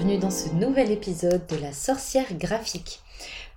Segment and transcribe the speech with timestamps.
[0.00, 3.00] bienvenue dans ce nouvel épisode de la sorcière graphique.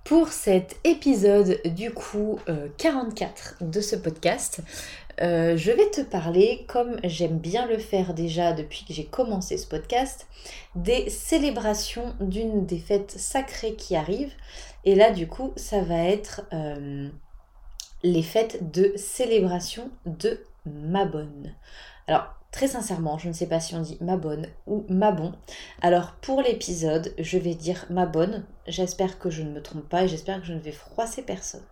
[0.04, 2.38] Pour cet épisode du coup
[2.76, 4.60] 44 euh, de ce podcast,
[5.22, 9.56] euh, je vais te parler, comme j'aime bien le faire déjà depuis que j'ai commencé
[9.56, 10.26] ce podcast,
[10.74, 14.34] des célébrations d'une des fêtes sacrées qui arrivent.
[14.84, 17.08] Et là du coup, ça va être euh,
[18.02, 21.30] les fêtes de célébration de Mabon.
[22.06, 25.32] Alors, Très sincèrement, je ne sais pas si on dit ma bonne ou ma bon.
[25.82, 28.46] Alors pour l'épisode, je vais dire ma bonne.
[28.68, 31.64] J'espère que je ne me trompe pas et j'espère que je ne vais froisser personne.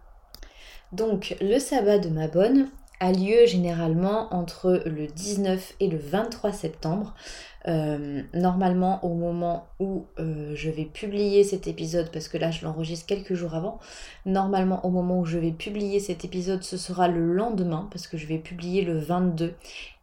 [0.91, 2.69] Donc le sabbat de ma bonne
[3.03, 7.15] a lieu généralement entre le 19 et le 23 septembre.
[7.67, 12.65] Euh, normalement, au moment où euh, je vais publier cet épisode, parce que là je
[12.65, 13.81] l'enregistre quelques jours avant,
[14.25, 18.17] normalement au moment où je vais publier cet épisode, ce sera le lendemain, parce que
[18.17, 19.55] je vais publier le 22.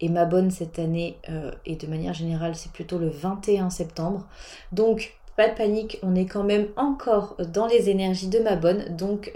[0.02, 4.28] Et ma bonne cette année, euh, et de manière générale, c'est plutôt le 21 septembre.
[4.74, 8.94] Donc, pas de panique, on est quand même encore dans les énergies de ma bonne,
[8.98, 9.32] donc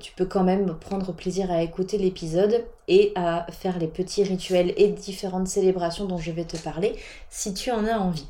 [0.00, 4.72] tu peux quand même prendre plaisir à écouter l'épisode et à faire les petits rituels
[4.76, 6.96] et différentes célébrations dont je vais te parler
[7.30, 8.26] si tu en as envie.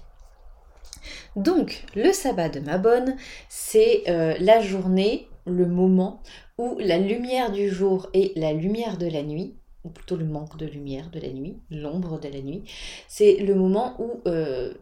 [1.36, 3.16] Donc, le sabbat de Mabon,
[3.48, 6.22] c'est euh, la journée, le moment
[6.58, 10.56] où la lumière du jour et la lumière de la nuit, ou plutôt le manque
[10.56, 12.64] de lumière de la nuit, l'ombre de la nuit,
[13.08, 14.72] c'est le moment où euh,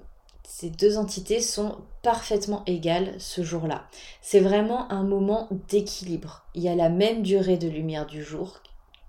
[0.47, 3.87] ces deux entités sont parfaitement égales ce jour-là.
[4.20, 6.45] C'est vraiment un moment d'équilibre.
[6.55, 8.61] Il y a la même durée de lumière du jour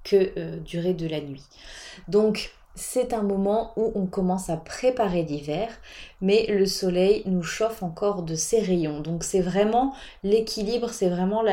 [0.03, 1.43] que euh, durée de la nuit.
[2.07, 5.69] Donc c'est un moment où on commence à préparer l'hiver,
[6.21, 9.01] mais le soleil nous chauffe encore de ses rayons.
[9.01, 11.43] Donc c'est vraiment l'équilibre, c'est vraiment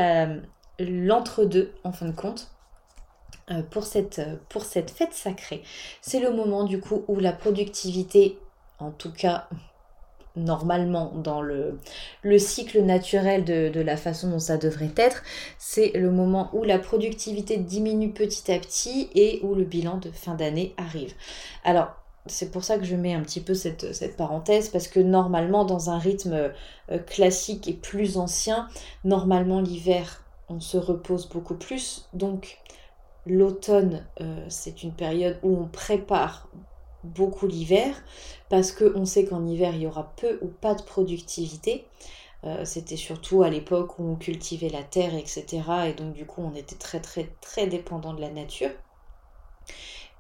[0.78, 2.50] l'entre-deux en fin de compte.
[3.50, 5.64] Euh, pour cette, pour cette fête sacrée.
[6.00, 8.38] C'est le moment du coup où la productivité,
[8.78, 9.48] en tout cas
[10.36, 11.78] normalement dans le,
[12.22, 15.22] le cycle naturel de, la façon dont ça devrait être,
[15.58, 20.10] c'est le moment où la productivité diminue petit à petit et où le bilan de
[20.10, 21.14] fin d'année arrive.
[21.64, 21.88] Alors,
[22.26, 25.64] c'est pour ça que je mets un petit peu cette, cette parenthèse, parce que normalement,
[25.64, 26.52] dans un rythme
[26.90, 28.68] euh, classique et plus ancien,
[29.04, 32.08] normalement l'hiver, on se repose beaucoup plus.
[32.12, 32.58] Donc,
[33.26, 36.48] l'automne, euh, c'est une période où on prépare
[37.04, 37.94] beaucoup l'hiver,
[38.48, 41.86] parce qu'on sait qu'en hiver, il y aura peu ou pas de productivité.
[42.44, 45.62] Euh, c'était surtout à l'époque où on cultivait la terre, etc.
[45.88, 48.70] Et donc du coup, on était très très très dépendant de la nature.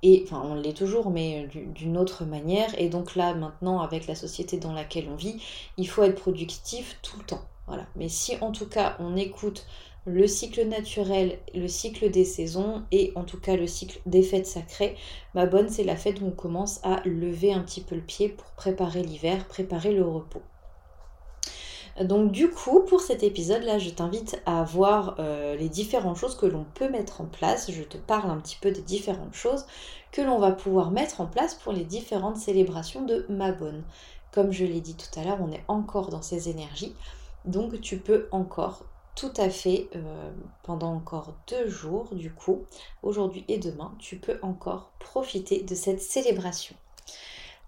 [0.04, 2.78] Et enfin, on l'est toujours, mais d'une autre manière.
[2.80, 5.40] Et donc là, maintenant, avec la société dans laquelle on vit,
[5.76, 7.42] il faut être productif tout le temps.
[7.66, 7.86] Voilà.
[7.96, 9.66] Mais si en tout cas on écoute
[10.04, 14.46] le cycle naturel, le cycle des saisons et en tout cas le cycle des fêtes
[14.46, 14.96] sacrées.
[15.34, 18.28] Ma bonne, c'est la fête où on commence à lever un petit peu le pied
[18.28, 20.42] pour préparer l'hiver, préparer le repos.
[22.00, 26.46] Donc du coup, pour cet épisode-là, je t'invite à voir euh, les différentes choses que
[26.46, 27.70] l'on peut mettre en place.
[27.70, 29.66] Je te parle un petit peu des différentes choses
[30.10, 33.84] que l'on va pouvoir mettre en place pour les différentes célébrations de ma bonne.
[34.32, 36.94] Comme je l'ai dit tout à l'heure, on est encore dans ces énergies.
[37.44, 38.84] Donc tu peux encore
[39.14, 40.30] tout à fait euh,
[40.62, 42.64] pendant encore deux jours du coup,
[43.02, 46.74] aujourd'hui et demain, tu peux encore profiter de cette célébration.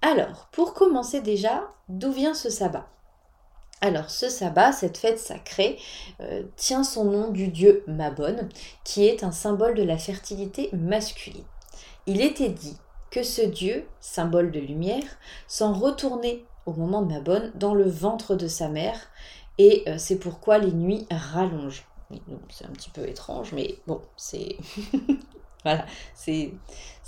[0.03, 2.87] Alors, pour commencer déjà, d'où vient ce sabbat?
[3.81, 5.78] Alors ce sabbat, cette fête sacrée,
[6.21, 8.49] euh, tient son nom du dieu Mabon,
[8.82, 11.44] qui est un symbole de la fertilité masculine.
[12.06, 12.78] Il était dit
[13.11, 15.05] que ce dieu, symbole de lumière,
[15.49, 18.99] s'en retournait au moment de Mabon dans le ventre de sa mère
[19.59, 21.87] et euh, c'est pourquoi les nuits rallongent.
[22.50, 24.56] C'est un petit peu étrange, mais bon, c'est.
[25.65, 26.53] voilà, c'est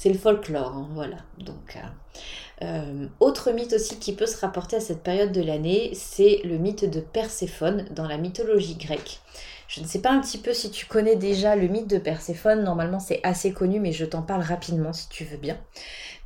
[0.04, 1.18] le folklore, hein, voilà.
[1.38, 5.90] Donc, euh, euh, autre mythe aussi qui peut se rapporter à cette période de l'année,
[5.94, 9.20] c'est le mythe de Perséphone dans la mythologie grecque.
[9.68, 12.62] Je ne sais pas un petit peu si tu connais déjà le mythe de Perséphone,
[12.62, 15.58] normalement c'est assez connu, mais je t'en parle rapidement si tu veux bien.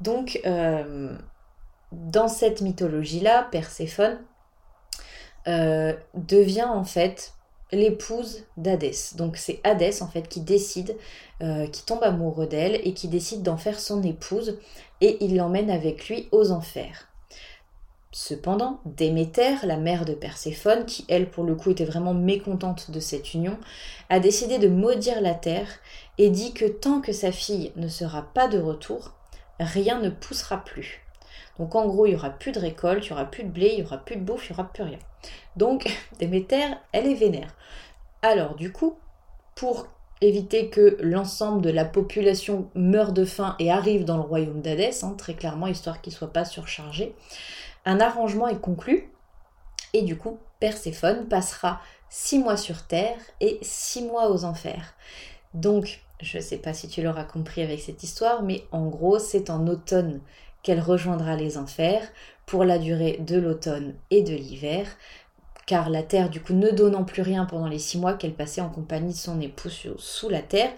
[0.00, 0.40] Donc,
[1.92, 4.18] dans cette mythologie-là, Perséphone,
[5.48, 7.34] euh, devient en fait
[7.72, 9.14] l'épouse d'Hadès.
[9.16, 10.96] Donc c'est Hadès en fait qui décide,
[11.42, 14.58] euh, qui tombe amoureux d'elle et qui décide d'en faire son épouse
[15.00, 17.06] et il l'emmène avec lui aux enfers.
[18.12, 22.98] Cependant, Déméter, la mère de Perséphone, qui elle pour le coup était vraiment mécontente de
[22.98, 23.56] cette union,
[24.08, 25.68] a décidé de maudire la terre
[26.18, 29.14] et dit que tant que sa fille ne sera pas de retour,
[29.60, 31.06] rien ne poussera plus.
[31.58, 33.70] Donc en gros, il n'y aura plus de récolte, il n'y aura plus de blé,
[33.72, 34.98] il n'y aura plus de bouffe, il n'y aura plus rien.
[35.56, 35.86] Donc
[36.18, 37.54] Déméter, elle est vénère.
[38.22, 38.96] Alors du coup,
[39.54, 39.86] pour
[40.20, 45.02] éviter que l'ensemble de la population meure de faim et arrive dans le royaume d'Hadès,
[45.02, 47.14] hein, très clairement, histoire qu'il ne soit pas surchargé,
[47.84, 49.10] un arrangement est conclu
[49.94, 54.94] Et du coup, Perséphone passera six mois sur Terre et six mois aux enfers.
[55.54, 59.18] Donc, je ne sais pas si tu l'auras compris avec cette histoire, mais en gros,
[59.18, 60.20] c'est en automne
[60.62, 62.02] qu'elle rejoindra les enfers
[62.46, 64.86] pour la durée de l'automne et de l'hiver,
[65.66, 68.60] car la terre, du coup, ne donnant plus rien pendant les six mois qu'elle passait
[68.60, 70.70] en compagnie de son époux sous la terre,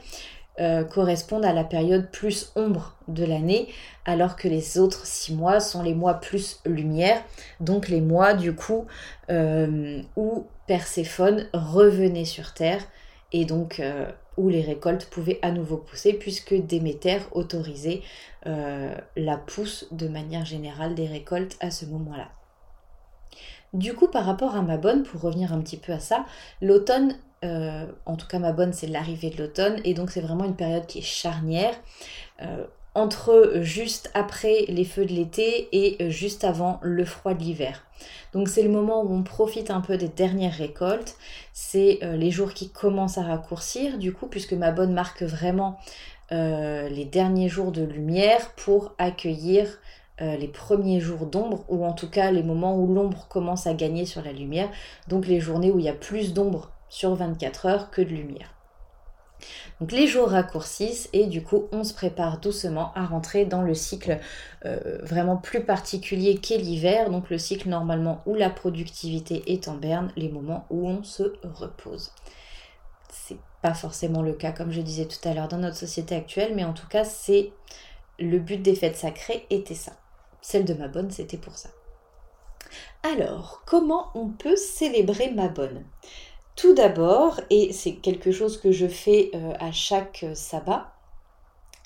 [0.61, 3.69] euh, correspondent à la période plus ombre de l'année,
[4.05, 7.23] alors que les autres six mois sont les mois plus lumière,
[7.61, 8.85] donc les mois du coup
[9.31, 12.83] euh, où Perséphone revenait sur Terre
[13.33, 14.05] et donc euh,
[14.37, 18.03] où les récoltes pouvaient à nouveau pousser puisque Déméter autorisait
[18.45, 22.29] la pousse de manière générale des récoltes à ce moment-là.
[23.73, 26.27] Du coup, par rapport à ma bonne, pour revenir un petit peu à ça,
[26.61, 30.45] l'automne, euh, en tout cas ma bonne, c'est l'arrivée de l'automne, et donc c'est vraiment
[30.45, 31.75] une période qui est charnière.
[32.43, 37.85] Euh, entre juste après les feux de l'été et juste avant le froid de l'hiver.
[38.33, 41.17] Donc c'est le moment où on profite un peu des dernières récoltes.
[41.53, 45.79] C'est euh, les jours qui commencent à raccourcir du coup puisque ma bonne marque vraiment
[46.31, 49.67] les derniers jours de lumière pour accueillir
[50.21, 53.75] euh, les premiers jours d'ombre, ou en tout cas les moments où l'ombre commence à
[53.75, 54.69] gagner sur la lumière,
[55.09, 58.55] donc les journées où il y a plus d'ombre sur 24 heures que de lumière.
[59.81, 63.75] Donc les jours raccourcissent et du coup on se prépare doucement à rentrer dans le
[63.75, 64.19] cycle
[64.65, 69.75] euh, vraiment plus particulier qu'est l'hiver, donc le cycle normalement où la productivité est en
[69.75, 72.13] berne, les moments où on se repose.
[73.11, 76.53] C'est pas forcément le cas comme je disais tout à l'heure dans notre société actuelle,
[76.55, 77.53] mais en tout cas c'est
[78.19, 79.93] le but des fêtes sacrées était ça.
[80.41, 81.71] Celle de ma bonne, c'était pour ça.
[83.03, 85.85] Alors, comment on peut célébrer ma bonne?
[86.57, 90.93] Tout d'abord, et c'est quelque chose que je fais euh, à chaque euh, sabbat,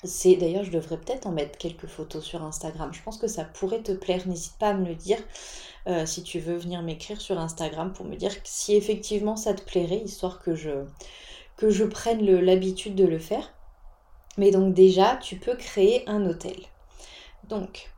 [0.03, 2.93] c'est d'ailleurs, je devrais peut-être en mettre quelques photos sur Instagram.
[2.93, 4.27] Je pense que ça pourrait te plaire.
[4.27, 5.17] N'hésite pas à me le dire
[5.87, 9.63] euh, si tu veux venir m'écrire sur Instagram pour me dire si effectivement ça te
[9.63, 10.85] plairait, histoire que je,
[11.55, 13.53] que je prenne l'habitude de le faire.
[14.37, 16.57] Mais donc déjà, tu peux créer un hôtel.
[17.49, 17.89] Donc,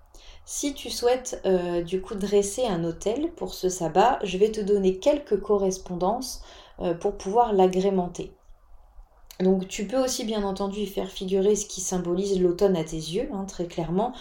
[0.52, 4.60] si tu souhaites euh, du coup dresser un hôtel pour ce sabbat, je vais te
[4.60, 6.42] donner quelques correspondances
[6.80, 8.32] euh, pour pouvoir l'agrémenter.
[9.40, 12.98] Donc tu peux aussi bien entendu y faire figurer ce qui symbolise l'automne à tes
[12.98, 14.12] yeux, hein, très clairement.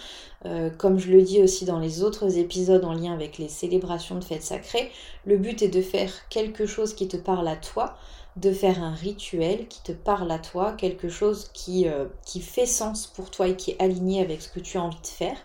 [0.45, 4.13] Euh, comme je le dis aussi dans les autres épisodes en lien avec les célébrations
[4.13, 4.91] de fêtes sacrées,
[5.25, 7.95] le but est de faire quelque chose qui te parle à toi,
[8.35, 11.87] de faire un rituel qui te parle à toi, quelque chose qui,
[12.23, 15.01] qui fait sens pour toi et qui est aligné avec ce que tu as envie
[15.01, 15.35] de faire.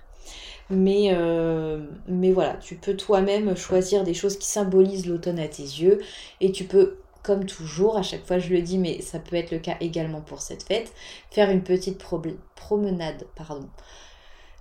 [0.70, 5.62] Mais, euh, mais voilà, tu peux toi-même choisir des choses qui symbolisent l'automne à tes
[5.62, 6.00] yeux.
[6.40, 9.50] Et tu peux, comme toujours, à chaque fois je le dis, mais ça peut être
[9.50, 10.92] le cas également pour cette fête,
[11.30, 11.98] faire une petite
[12.54, 13.68] promenade, pardon.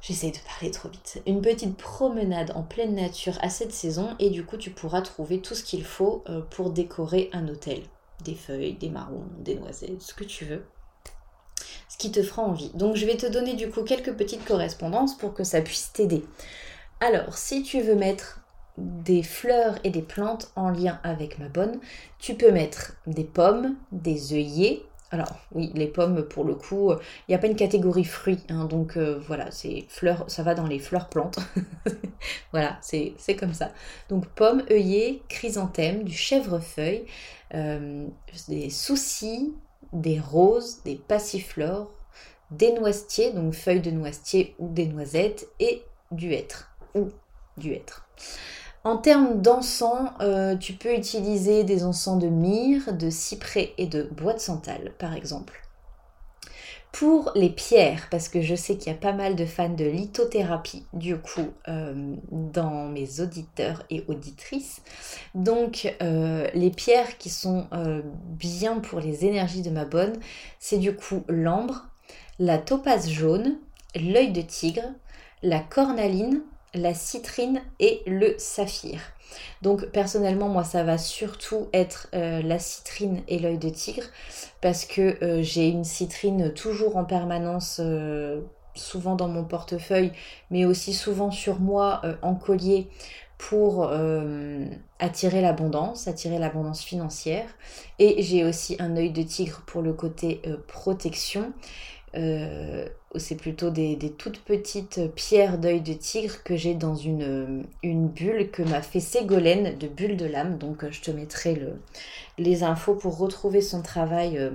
[0.02, 1.22] J'essaye de parler trop vite.
[1.26, 5.40] Une petite promenade en pleine nature à cette saison et du coup tu pourras trouver
[5.40, 7.84] tout ce qu'il faut euh, pour décorer un hôtel.
[8.26, 10.66] Des feuilles, des marrons, des noisettes, ce que tu veux
[11.94, 12.72] ce qui te fera envie.
[12.74, 16.26] Donc je vais te donner du coup quelques petites correspondances pour que ça puisse t'aider.
[17.00, 18.40] Alors si tu veux mettre
[18.80, 21.80] des fleurs et des plantes en lien avec ma bonne,
[22.18, 24.82] tu peux mettre des pommes, des œillets.
[25.12, 26.98] Alors oui, les pommes pour le coup, il
[27.30, 30.66] n'y a pas une catégorie fruits, hein, donc euh, voilà, c'est fleurs, ça va dans
[30.66, 31.38] les fleurs plantes.
[32.52, 33.72] voilà, c'est comme ça.
[34.10, 37.06] Donc pommes, œillets, chrysanthèmes, du chèvrefeuille,
[37.54, 38.08] euh,
[38.48, 39.54] des soucis,
[39.94, 41.92] des roses, des passiflores,
[42.52, 47.08] des noisetiers, donc feuilles de noisetier ou des noisettes, et du hêtre ou
[47.58, 48.08] du hêtre.
[48.84, 54.04] En termes d'encens, euh, tu peux utiliser des encens de myrrhe, de cyprès et de
[54.04, 55.62] bois de santal, par exemple.
[56.92, 59.86] Pour les pierres, parce que je sais qu'il y a pas mal de fans de
[59.86, 64.82] lithothérapie, du coup, euh, dans mes auditeurs et auditrices.
[65.34, 70.14] Donc, euh, les pierres qui sont euh, bien pour les énergies de ma bonne,
[70.60, 71.88] c'est du coup l'ambre,
[72.38, 73.58] la topaze jaune,
[73.96, 74.94] l'œil de tigre,
[75.42, 76.42] la cornaline,
[76.74, 79.00] la citrine et le saphir.
[79.62, 84.04] Donc personnellement, moi, ça va surtout être euh, la citrine et l'œil de tigre
[84.62, 88.42] parce que euh, j'ai une citrine toujours en permanence, euh,
[88.76, 90.12] souvent dans mon portefeuille,
[90.50, 92.90] mais aussi souvent sur moi en collier
[93.38, 93.88] pour
[95.00, 97.46] attirer l'abondance, attirer l'abondance financière.
[98.00, 101.54] Et j'ai aussi un œil de tigre pour le côté protection.
[102.16, 108.52] Euh, c'est plutôt des, toutes petites pierres d'œil de tigre que j'ai dans une, bulle
[108.52, 110.58] que m'a fait Ségolène de Bulle de l'âme.
[110.58, 111.80] Donc euh, je te mettrai le,
[112.38, 114.52] les infos pour retrouver son travail euh,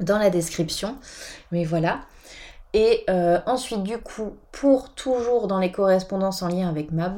[0.00, 0.96] dans la description.
[1.52, 2.00] Mais voilà.
[2.76, 3.06] Et
[3.46, 7.08] ensuite, du coup, pour toujours dans les correspondances en lien avec ma,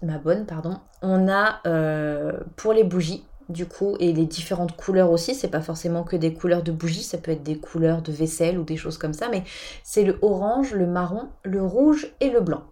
[0.00, 1.60] ma bonne, pardon, on a
[2.56, 6.34] pour les bougies, du coup, et les différentes couleurs aussi, c'est pas forcément que des
[6.34, 9.28] couleurs de bougies, ça peut être des couleurs de vaisselle ou des choses comme ça,
[9.28, 9.44] mais
[9.84, 12.62] c'est le orange, le marron, le rouge et le blanc.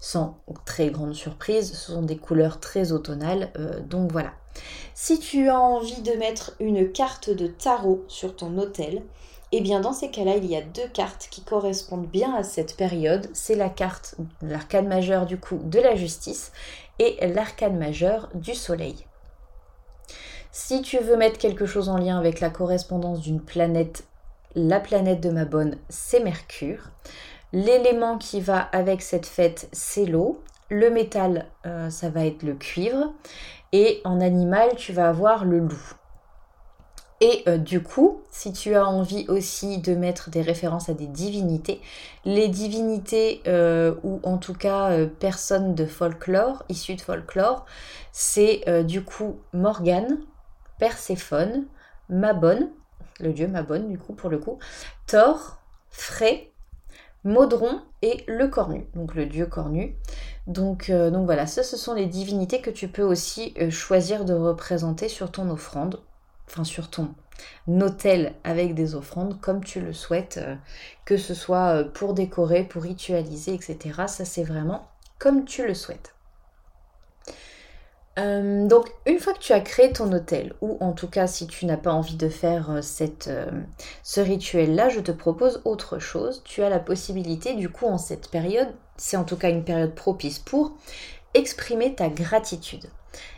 [0.00, 4.32] Sans très grande surprise, ce sont des couleurs très automnales, euh, donc voilà.
[4.94, 9.02] Si tu as envie de mettre une carte de tarot sur ton hôtel,
[9.52, 12.76] eh bien dans ces cas-là, il y a deux cartes qui correspondent bien à cette
[12.76, 13.28] période.
[13.32, 16.52] C'est la carte, l'arcane majeur du coup de la justice
[16.98, 19.07] et l'arcane majeur du soleil.
[20.60, 24.04] Si tu veux mettre quelque chose en lien avec la correspondance d'une planète,
[24.56, 26.90] la planète de ma bonne, c'est Mercure.
[27.52, 30.42] L'élément qui va avec cette fête, c'est l'eau.
[30.68, 33.14] Le métal, euh, ça va être le cuivre.
[33.70, 35.94] Et en animal, tu vas avoir le loup.
[37.20, 41.06] Et euh, du coup, si tu as envie aussi de mettre des références à des
[41.06, 41.80] divinités,
[42.24, 47.64] les divinités euh, ou en tout cas personnes de folklore, issues de folklore,
[48.10, 50.18] c'est du coup Morgane,
[50.78, 51.66] Perséphone,
[52.08, 52.70] Mabon,
[53.20, 54.58] le dieu Mabon du coup pour le coup,
[55.06, 56.52] Thor, Frey,
[57.24, 59.96] Maudron et le cornu, donc le dieu cornu.
[60.46, 65.08] Donc, donc voilà, ça ce sont les divinités que tu peux aussi choisir de représenter
[65.08, 66.00] sur ton offrande
[66.48, 67.14] enfin sur ton
[67.68, 70.56] hôtel avec des offrandes comme tu le souhaites, euh,
[71.04, 73.78] que ce soit euh, pour décorer, pour ritualiser, etc.
[74.06, 76.14] Ça c'est vraiment comme tu le souhaites.
[78.18, 81.46] Euh, donc une fois que tu as créé ton hôtel, ou en tout cas si
[81.46, 83.30] tu n'as pas envie de faire cette,
[84.02, 86.42] ce rituel-là, je te propose autre chose.
[86.44, 89.94] Tu as la possibilité du coup en cette période, c'est en tout cas une période
[89.94, 90.72] propice pour
[91.34, 92.88] exprimer ta gratitude.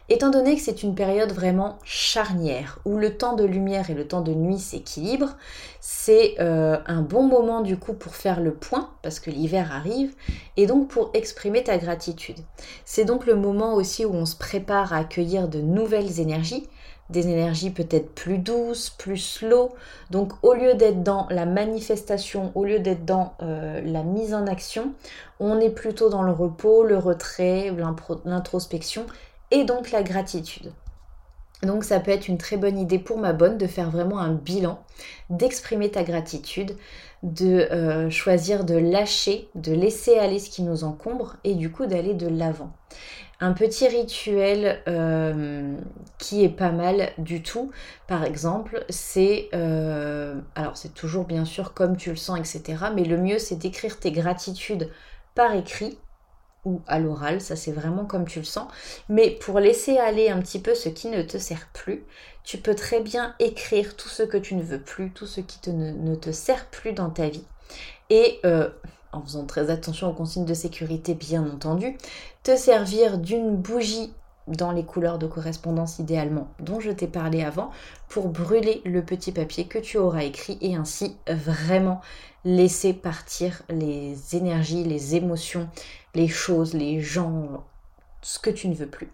[0.08, 4.08] Étant donné que c'est une période vraiment charnière, où le temps de lumière et le
[4.08, 5.36] temps de nuit s'équilibrent,
[5.80, 10.14] c'est euh, un bon moment du coup pour faire le point, parce que l'hiver arrive,
[10.56, 12.38] et donc pour exprimer ta gratitude.
[12.84, 16.68] C'est donc le moment aussi où on se prépare à accueillir de nouvelles énergies,
[17.10, 19.70] des énergies peut-être plus douces, plus slow.
[20.10, 24.46] Donc au lieu d'être dans la manifestation, au lieu d'être dans euh, la mise en
[24.46, 24.92] action,
[25.38, 27.74] on est plutôt dans le repos, le retrait,
[28.24, 29.06] l'introspection
[29.50, 30.72] et donc la gratitude.
[31.62, 34.32] Donc ça peut être une très bonne idée pour ma bonne de faire vraiment un
[34.32, 34.82] bilan,
[35.28, 36.76] d'exprimer ta gratitude,
[37.22, 41.84] de euh, choisir de lâcher, de laisser aller ce qui nous encombre et du coup
[41.84, 42.72] d'aller de l'avant.
[43.42, 45.74] Un petit rituel euh,
[46.18, 47.70] qui est pas mal du tout,
[48.06, 49.48] par exemple, c'est...
[49.54, 52.84] Euh, alors c'est toujours bien sûr comme tu le sens, etc.
[52.94, 54.90] Mais le mieux c'est d'écrire tes gratitudes
[55.34, 55.98] par écrit
[56.66, 58.70] ou à l'oral, ça c'est vraiment comme tu le sens.
[59.08, 62.04] Mais pour laisser aller un petit peu ce qui ne te sert plus,
[62.44, 65.70] tu peux très bien écrire tout ce que tu ne veux plus, tout ce qui
[65.70, 67.44] ne, te sert plus dans ta vie.
[68.10, 68.68] Et euh,
[69.12, 71.96] en faisant très attention aux consignes de sécurité bien entendu,
[72.42, 74.12] te servir d'une bougie
[74.46, 77.70] dans les couleurs de correspondance idéalement dont je t'ai parlé avant
[78.08, 82.00] pour brûler le petit papier que tu auras écrit et ainsi vraiment
[82.44, 85.68] laisser partir les énergies, les émotions,
[86.14, 87.64] les choses, les gens,
[88.22, 89.12] ce que tu ne veux plus.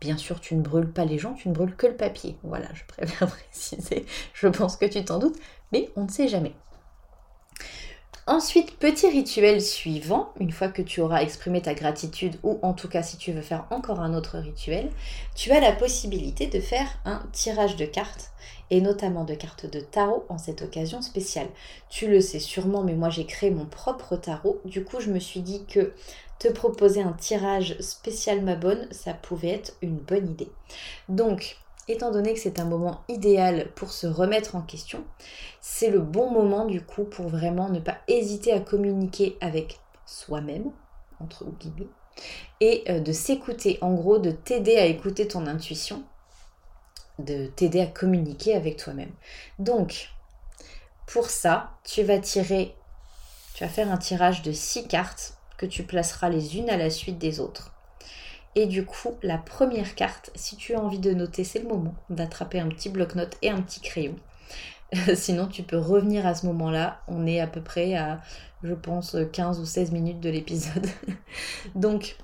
[0.00, 2.36] Bien sûr, tu ne brûles pas les gens, tu ne brûles que le papier.
[2.42, 4.04] Voilà, je préfère préciser.
[4.34, 5.38] Je pense que tu t'en doutes,
[5.70, 6.54] mais on ne sait jamais.
[8.28, 12.88] Ensuite, petit rituel suivant, une fois que tu auras exprimé ta gratitude, ou en tout
[12.88, 14.90] cas si tu veux faire encore un autre rituel,
[15.34, 18.30] tu as la possibilité de faire un tirage de cartes,
[18.70, 21.48] et notamment de cartes de tarot en cette occasion spéciale.
[21.90, 25.18] Tu le sais sûrement, mais moi j'ai créé mon propre tarot, du coup je me
[25.18, 25.92] suis dit que
[26.38, 30.50] te proposer un tirage spécial ma bonne, ça pouvait être une bonne idée.
[31.08, 31.56] Donc,
[31.88, 35.04] étant donné que c'est un moment idéal pour se remettre en question,
[35.60, 40.70] c'est le bon moment du coup pour vraiment ne pas hésiter à communiquer avec soi-même,
[41.20, 41.88] entre guillemets,
[42.60, 46.04] et euh, de s'écouter, en gros de t'aider à écouter ton intuition,
[47.18, 49.12] de t'aider à communiquer avec toi-même.
[49.58, 50.10] Donc,
[51.06, 52.74] pour ça, tu vas tirer,
[53.54, 56.90] tu vas faire un tirage de six cartes que tu placeras les unes à la
[56.90, 57.71] suite des autres.
[58.54, 61.94] Et du coup, la première carte, si tu as envie de noter, c'est le moment
[62.10, 64.16] d'attraper un petit bloc-notes et un petit crayon.
[65.14, 67.00] Sinon, tu peux revenir à ce moment-là.
[67.08, 68.20] On est à peu près à,
[68.62, 70.86] je pense, 15 ou 16 minutes de l'épisode.
[71.74, 72.16] donc,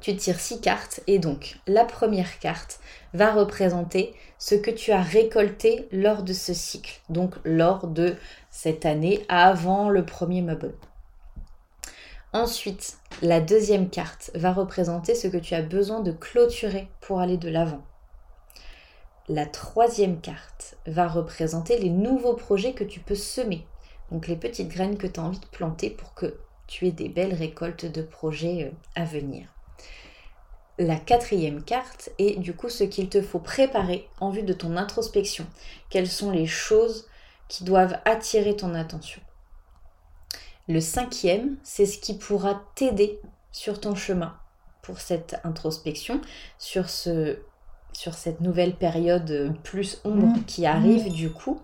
[0.00, 2.80] tu tires 6 cartes et donc la première carte
[3.14, 8.16] va représenter ce que tu as récolté lors de ce cycle, donc lors de
[8.50, 10.74] cette année avant le premier meuble.
[12.34, 17.36] Ensuite, la deuxième carte va représenter ce que tu as besoin de clôturer pour aller
[17.36, 17.82] de l'avant.
[19.28, 23.66] La troisième carte va représenter les nouveaux projets que tu peux semer,
[24.10, 27.10] donc les petites graines que tu as envie de planter pour que tu aies des
[27.10, 29.46] belles récoltes de projets euh, à venir.
[30.78, 34.78] la quatrième carte est du coup ce qu'il te faut préparer en vue de ton
[34.78, 35.46] introspection.
[35.90, 37.06] Quelles sont les choses
[37.48, 39.20] qui doivent attirer ton attention?
[40.68, 44.36] Le cinquième, c'est ce qui pourra t'aider sur ton chemin
[44.82, 46.20] pour cette introspection,
[46.58, 47.38] sur, ce,
[47.92, 50.44] sur cette nouvelle période plus ombre mmh.
[50.44, 51.12] qui arrive mmh.
[51.12, 51.60] du coup.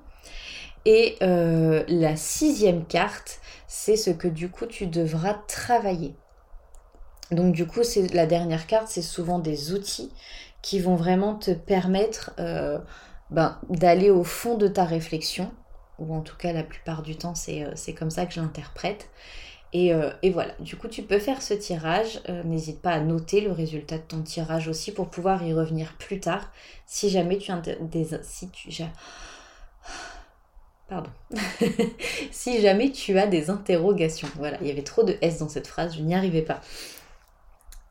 [0.84, 6.14] Et euh, la sixième carte, c'est ce que du coup tu devras travailler.
[7.30, 10.10] Donc du coup, c'est la dernière carte, c'est souvent des outils
[10.62, 12.78] qui vont vraiment te permettre euh,
[13.30, 15.52] ben, d'aller au fond de ta réflexion,
[15.98, 19.08] ou en tout cas la plupart du temps c'est euh, comme ça que je l'interprète.
[19.74, 23.52] Et, et, voilà, du coup tu peux faire ce tirage, n'hésite pas à noter le
[23.52, 26.50] résultat de ton tirage aussi pour pouvoir y revenir plus tard
[26.86, 28.08] si jamais tu as des...
[28.22, 28.70] Si tu,
[30.88, 31.10] Pardon.
[32.30, 34.28] si jamais tu as des interrogations.
[34.36, 36.62] Voilà, il y avait trop de S dans cette phrase, je n'y arrivais pas.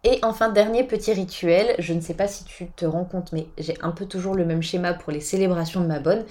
[0.03, 3.47] Et enfin, dernier petit rituel, je ne sais pas si tu te rends compte, mais
[3.57, 6.23] j'ai un peu toujours le même schéma pour les célébrations de ma bonne.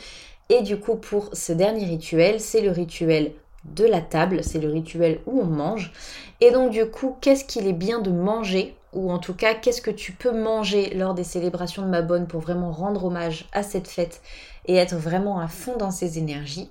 [0.48, 3.32] Et du coup, pour ce dernier rituel, c'est le rituel
[3.64, 5.92] de la table, c'est le rituel où on mange.
[6.40, 8.76] Et donc du coup, qu'est-ce qu'il est bien de manger?
[8.92, 12.26] Ou en tout cas, qu'est-ce que tu peux manger lors des célébrations de ma bonne
[12.26, 14.22] pour vraiment rendre hommage à cette fête
[14.66, 16.70] et être vraiment à fond dans ses énergies?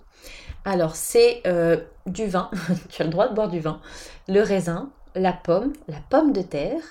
[0.64, 2.50] Alors, c'est euh, du vin,
[2.90, 3.80] tu as le droit de boire du vin,
[4.28, 6.82] le raisin, la pomme, la pomme de terre,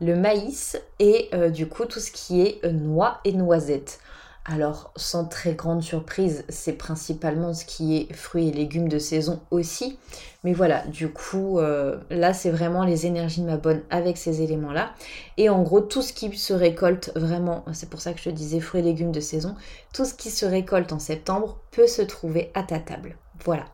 [0.00, 4.00] le maïs et euh, du coup tout ce qui est euh, noix et noisettes.
[4.44, 9.40] Alors, sans très grande surprise, c'est principalement ce qui est fruits et légumes de saison
[9.52, 10.00] aussi.
[10.42, 14.42] Mais voilà, du coup, euh, là, c'est vraiment les énergies de ma bonne avec ces
[14.42, 14.94] éléments-là.
[15.36, 18.30] Et en gros, tout ce qui se récolte vraiment, c'est pour ça que je te
[18.30, 19.54] disais fruits et légumes de saison,
[19.94, 23.16] tout ce qui se récolte en septembre peut se trouver à ta table.
[23.44, 23.66] Voilà.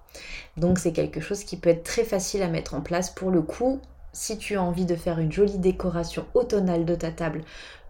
[0.57, 3.43] Donc, c'est quelque chose qui peut être très facile à mettre en place pour le
[3.43, 3.81] coup.
[4.13, 7.43] Si tu as envie de faire une jolie décoration automnale de ta table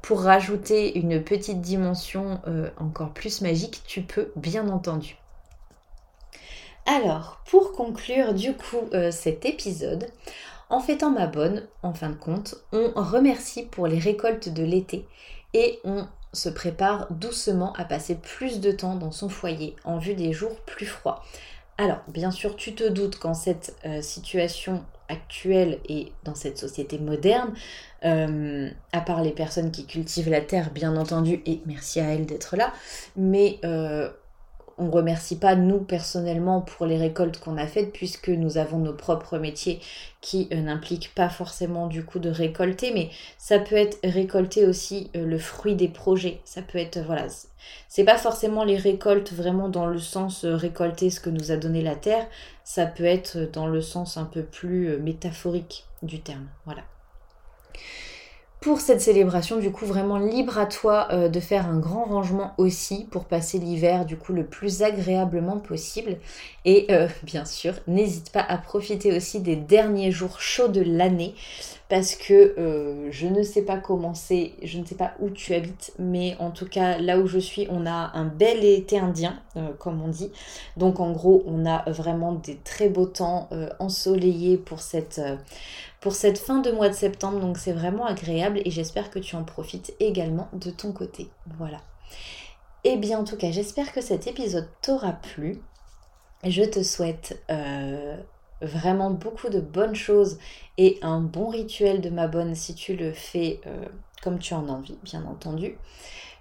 [0.03, 5.17] pour rajouter une petite dimension euh, encore plus magique, tu peux bien entendu.
[6.87, 10.09] Alors, pour conclure du coup euh, cet épisode,
[10.71, 15.07] en fêtant ma bonne, en fin de compte, on remercie pour les récoltes de l'été
[15.55, 20.15] et on se prépare doucement à passer plus de temps dans son foyer en vue
[20.15, 21.23] des jours plus froids.
[21.79, 26.99] Alors, bien sûr, tu te doutes qu'en cette euh, situation actuelle et dans cette société
[26.99, 27.55] moderne,
[28.05, 32.27] euh, à part les personnes qui cultivent la terre, bien entendu, et merci à elles
[32.27, 32.73] d'être là,
[33.17, 34.11] mais euh,
[34.79, 38.93] on remercie pas nous personnellement pour les récoltes qu'on a faites puisque nous avons nos
[38.93, 39.81] propres métiers
[40.21, 42.93] qui euh, n'impliquent pas forcément du coup de récolter.
[42.93, 46.41] Mais ça peut être récolter aussi euh, le fruit des projets.
[46.45, 47.27] Ça peut être voilà
[47.89, 51.57] c'est pas forcément les récoltes vraiment dans le sens euh, récolter ce que nous a
[51.57, 52.27] donné la terre.
[52.65, 56.47] Ça peut être dans le sens un peu plus métaphorique du terme.
[56.65, 56.83] Voilà
[58.61, 62.55] pour cette célébration, du coup, vraiment libre à toi euh, de faire un grand rangement
[62.59, 66.17] aussi pour passer l'hiver, du coup, le plus agréablement possible.
[66.65, 71.35] Et euh, bien sûr, n'hésite pas à profiter aussi des derniers jours chauds de l'année
[71.89, 75.55] parce que euh, je ne sais pas comment c'est, je ne sais pas où tu
[75.55, 79.41] habites, mais en tout cas là où je suis, on a un bel été indien,
[79.79, 80.31] comme on dit.
[80.77, 85.19] Donc en gros, on a vraiment des très beaux temps ensoleillés pour cette
[86.01, 87.41] pour cette fin de mois de septembre.
[87.41, 91.31] Donc c'est vraiment agréable et j'espère que tu en profites également de ton côté.
[91.59, 91.79] Voilà.
[92.85, 95.61] Et eh bien en tout cas, j'espère que cet épisode t'aura plu.
[96.45, 98.17] Je te souhaite euh,
[98.63, 100.39] vraiment beaucoup de bonnes choses
[100.77, 103.87] et un bon rituel de ma bonne si tu le fais euh,
[104.23, 105.77] comme tu en as envie, bien entendu.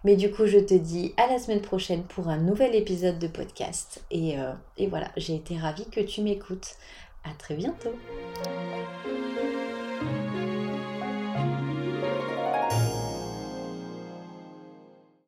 [0.03, 3.27] Mais du coup, je te dis à la semaine prochaine pour un nouvel épisode de
[3.27, 4.03] podcast.
[4.11, 6.75] Et, euh, et voilà, j'ai été ravie que tu m'écoutes.
[7.29, 7.93] À très bientôt.